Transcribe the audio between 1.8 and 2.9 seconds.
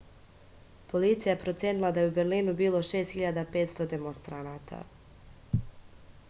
da je u berlinu bilo